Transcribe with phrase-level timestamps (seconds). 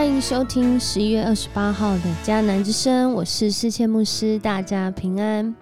[0.00, 5.54] 欢迎收听十一月二十八号的迦南之声，我是世界牧师，大家平安。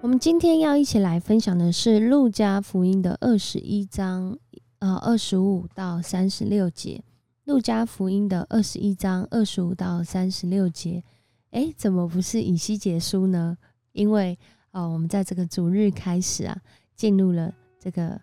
[0.00, 4.38] 我们今天要一起来分享的是路加福音的二十一章，
[4.78, 7.02] 呃，二十五到三十六节。
[7.46, 11.02] 路加福音的二十一章二十五到三十六节，
[11.50, 13.58] 哎，怎么不是以西结书呢？
[13.90, 14.38] 因为
[14.70, 16.56] 哦，我们在这个主日开始啊，
[16.94, 18.20] 进入了这个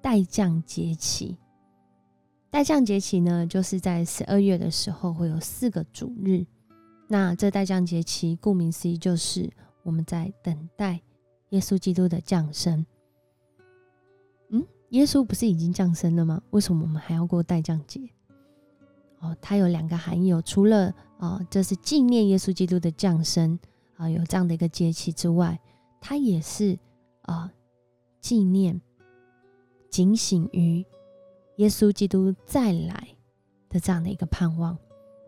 [0.00, 1.36] 待降节期。
[2.50, 6.46] 待降节期呢，就是在十二月的时候会有四个主日。
[7.06, 9.50] 那这待降节期，顾名思义，就是
[9.82, 11.00] 我们在等待
[11.50, 12.84] 耶稣基督的降生。
[14.48, 16.42] 嗯，耶稣不是已经降生了吗？
[16.50, 18.00] 为什么我们还要过待降节？
[19.20, 20.42] 哦，它有两个含义哦。
[20.44, 23.58] 除了啊，这是纪念耶稣基督的降生
[23.96, 25.58] 啊，有这样的一个节期之外，
[26.00, 26.78] 它也是
[27.22, 27.52] 啊，
[28.22, 28.80] 纪念、
[29.90, 30.84] 警醒于。
[31.58, 33.08] 耶稣基督再来
[33.68, 34.76] 的这样的一个盼望，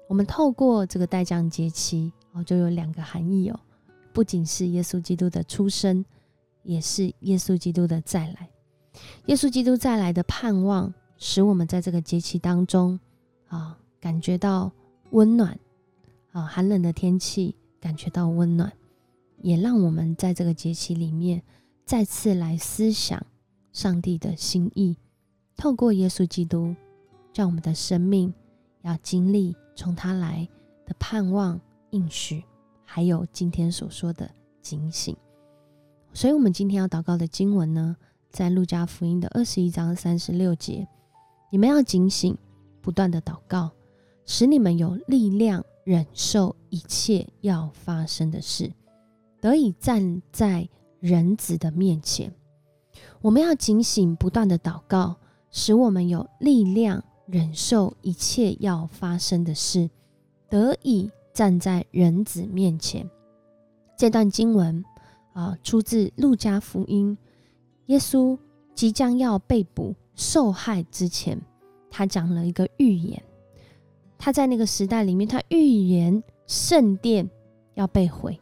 [0.09, 3.61] 我们透过这个代降节期哦，就有两个含义哦，
[4.13, 6.05] 不仅是耶稣基督的出生，
[6.63, 8.49] 也是耶稣基督的再来。
[9.27, 12.99] 耶稣基督再来的盼望，使我们在这个节期当中
[13.49, 14.71] 啊，感觉到
[15.11, 15.59] 温暖
[16.31, 18.73] 啊，寒冷的天气感觉到温暖，
[19.43, 21.43] 也让我们在这个节期里面
[21.85, 23.21] 再次来思想
[23.73, 24.97] 上帝的心意。
[25.61, 26.75] 透过耶稣基督，
[27.35, 28.33] 让我们的生命
[28.81, 30.49] 要经历从他来
[30.87, 32.43] 的盼望应许，
[32.83, 34.31] 还有今天所说的
[34.63, 35.15] 警醒。
[36.15, 37.95] 所以，我们今天要祷告的经文呢，
[38.31, 40.89] 在路加福音的二十一章三十六节：
[41.51, 42.35] 你们要警醒，
[42.81, 43.71] 不断的祷告，
[44.25, 48.73] 使你们有力量忍受一切要发生的事，
[49.43, 50.67] 得以站在
[51.01, 52.33] 人子的面前。
[53.21, 55.20] 我们要警醒，不断的祷告。
[55.51, 59.91] 使我们有力量忍受一切要发生的事，
[60.49, 63.09] 得以站在人子面前。
[63.97, 64.85] 这段经文
[65.33, 67.17] 啊，出自路加福音。
[67.87, 68.39] 耶稣
[68.75, 71.41] 即将要被捕受害之前，
[71.91, 73.23] 他讲了一个预言。
[74.19, 77.29] 他在那个时代里面，他预言圣殿
[77.75, 78.39] 要被毁。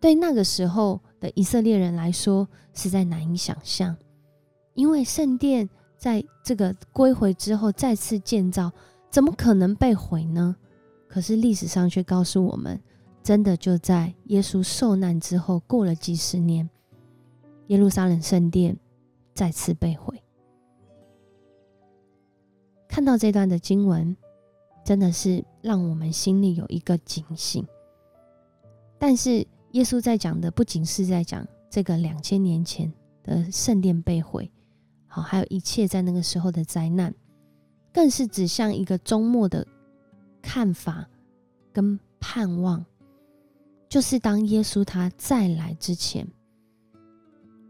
[0.00, 3.94] 对那个时候的以色列人来说，实在难以想象，
[4.74, 5.68] 因为圣殿。
[5.96, 8.70] 在这个归回之后再次建造，
[9.10, 10.54] 怎么可能被毁呢？
[11.08, 12.80] 可是历史上却告诉我们，
[13.22, 16.68] 真的就在耶稣受难之后，过了几十年，
[17.68, 18.76] 耶路撒冷圣殿
[19.34, 20.22] 再次被毁。
[22.88, 24.16] 看到这段的经文，
[24.84, 27.66] 真的是让我们心里有一个警醒。
[28.98, 32.92] 但是耶稣在讲的，不仅是在讲这个两千年前
[33.22, 34.50] 的圣殿被毁。
[35.16, 37.14] 好，还有一切在那个时候的灾难，
[37.90, 39.66] 更是指向一个周末的
[40.42, 41.08] 看法
[41.72, 42.84] 跟盼望，
[43.88, 46.28] 就是当耶稣他再来之前，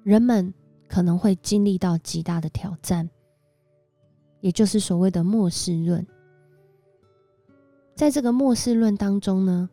[0.03, 0.53] 人们
[0.89, 3.09] 可能会经历到极大的挑战，
[4.41, 6.05] 也就是所谓的末世论。
[7.95, 9.71] 在这个末世论当中呢，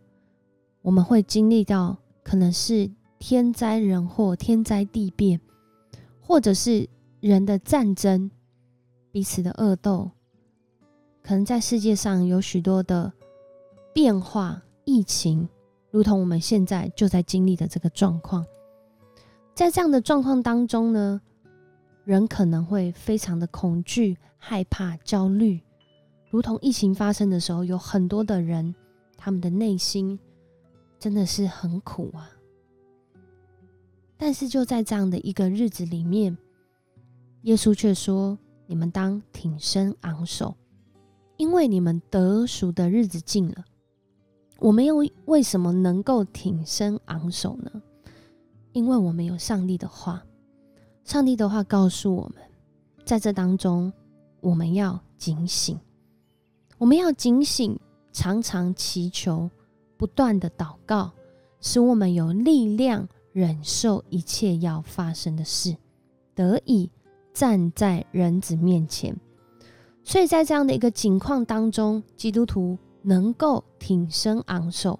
[0.83, 5.41] 我们会经历到可能是天灾人祸、天灾地变，
[6.21, 6.87] 或者是。
[7.29, 8.29] 人的战争，
[9.09, 10.11] 彼此的恶斗，
[11.21, 13.13] 可能在世界上有许多的
[13.93, 15.47] 变化，疫情，
[15.89, 18.45] 如同我们现在就在经历的这个状况。
[19.55, 21.21] 在这样的状况当中呢，
[22.03, 25.61] 人可能会非常的恐惧、害怕、焦虑，
[26.29, 28.75] 如同疫情发生的时候，有很多的人，
[29.15, 30.19] 他们的内心
[30.99, 32.29] 真的是很苦啊。
[34.17, 36.37] 但是就在这样的一个日子里面。
[37.43, 38.37] 耶稣却说
[38.67, 40.55] ：“你们当挺身昂首，
[41.35, 43.65] 因为你们得赎的日子近了。”
[44.59, 47.69] 我们又为什么能够挺身昂首呢？
[48.71, 50.23] 因为我们有上帝的话。
[51.03, 52.37] 上帝的话告诉我们，
[53.03, 53.91] 在这当中，
[54.39, 55.77] 我们要警醒，
[56.77, 57.77] 我们要警醒，
[58.13, 59.49] 常常祈求，
[59.97, 61.11] 不断的祷告，
[61.59, 65.75] 使我们有力量忍受一切要发生的事，
[66.33, 66.89] 得以。
[67.33, 69.15] 站在人子面前，
[70.03, 74.99] 所以在这样的一个境况当中，基督徒能够挺身昂首，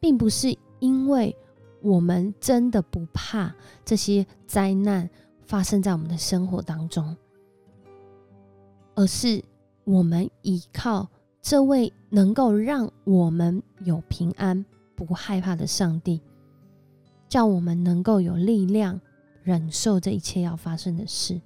[0.00, 1.36] 并不是因为
[1.82, 3.54] 我们真的不怕
[3.84, 5.08] 这些灾难
[5.42, 7.14] 发生在我们的生活当中，
[8.94, 9.44] 而是
[9.84, 11.06] 我们依靠
[11.42, 14.64] 这位能够让我们有平安、
[14.96, 16.22] 不害怕的上帝，
[17.28, 18.98] 叫我们能够有力量
[19.42, 21.38] 忍受这一切要发生的事。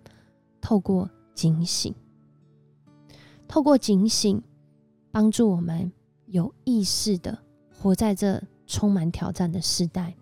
[0.69, 1.95] 透过警醒，
[3.49, 4.43] 透过警醒，
[5.11, 5.91] 帮助我们
[6.27, 7.39] 有意识的
[7.73, 10.15] 活在这充满挑战的时代。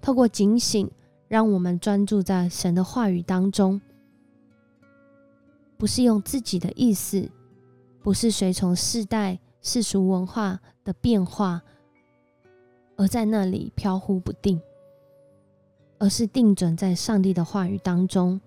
[0.00, 0.88] 透过警醒，
[1.26, 3.80] 让我们专注在神的话语当中，
[5.76, 7.28] 不是用自己的意思，
[8.00, 11.60] 不是随从世代世俗文化的变化，
[12.94, 14.62] 而在那里飘忽不定，
[15.98, 18.40] 而是定准在上帝的话语当中，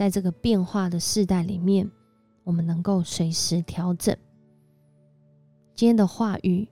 [0.00, 1.90] 在这个变化的世代里面，
[2.42, 4.16] 我们能够随时调整。
[5.74, 6.66] 今天的话语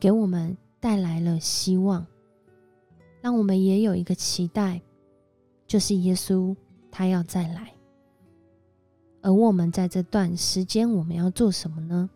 [0.00, 2.04] 给我们带来了希望。
[3.20, 4.82] 让我们也有一个期待，
[5.64, 6.56] 就是耶稣
[6.90, 7.72] 他要再来。
[9.22, 12.10] 而我们在这段时间，我们要做什么呢？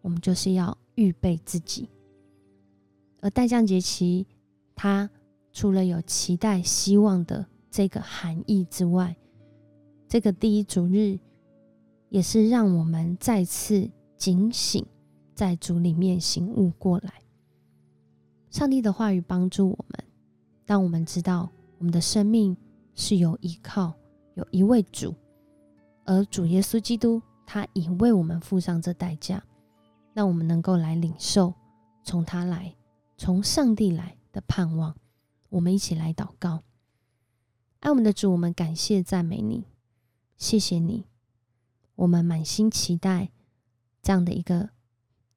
[0.00, 1.90] 我们就是要预备自己。
[3.20, 4.26] 而代降节期，
[4.74, 5.10] 它
[5.52, 9.14] 除了有期待、希望的这个含义之外，
[10.14, 11.18] 这个第一主日
[12.08, 14.86] 也是让我们再次警醒，
[15.34, 17.14] 在主里面醒悟过来。
[18.48, 20.04] 上帝的话语帮助我们。
[20.64, 22.56] 当我们知道我们的生命
[22.94, 23.92] 是有依靠，
[24.34, 25.12] 有一位主，
[26.04, 29.42] 而主耶稣基督他已为我们付上这代价，
[30.12, 31.52] 让我们能够来领受
[32.04, 32.72] 从他来、
[33.16, 34.94] 从上帝来的盼望。
[35.48, 36.62] 我们一起来祷告，
[37.80, 39.64] 爱我们的主，我们感谢赞美你，
[40.44, 41.06] 谢谢你，
[41.94, 43.30] 我们满心期待
[44.02, 44.68] 这样的一个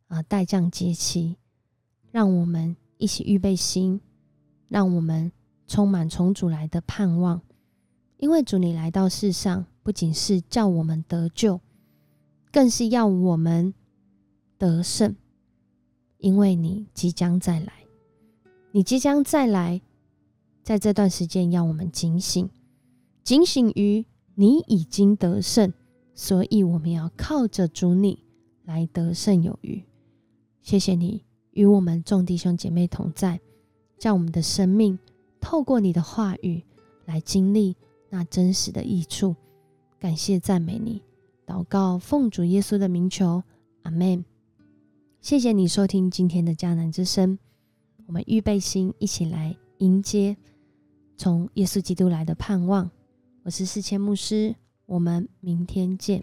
[0.09, 1.37] 啊待降节期，
[2.11, 4.01] 让我们一起预备心。
[4.67, 5.31] 让我们
[5.65, 7.41] 充满从主来的盼望，
[8.17, 11.61] 因为主你来到世上，不仅是叫我们得救，
[12.51, 13.73] 更是要我们
[14.57, 15.15] 得胜。
[16.17, 17.71] 因为你即将再来，
[18.71, 19.81] 你即将再来，
[20.63, 22.49] 在这段时间要我们警醒，
[23.23, 24.05] 警醒于
[24.39, 25.73] 你已经得胜，
[26.13, 28.23] 所以我们要靠着主你
[28.65, 29.83] 来得胜有余。
[30.61, 31.23] 谢谢你
[31.53, 33.39] 与我们众弟兄姐妹同在。
[33.97, 34.99] 叫我们的生命
[35.41, 36.63] 透过你的话语
[37.05, 37.75] 来经历
[38.11, 39.35] 那真实的益处。
[39.97, 41.01] 感谢赞美你，
[41.47, 43.41] 祷告奉主耶稣的名求，
[43.81, 44.23] 阿门。
[45.19, 47.39] 谢谢你收听今天的迦南之声，
[48.05, 50.37] 我们预备心一起来迎接
[51.15, 52.91] 从耶稣基督来的盼望。
[53.47, 54.57] 我是四千牧师，
[54.87, 56.21] 我们明天见。